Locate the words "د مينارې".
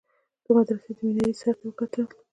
0.97-1.33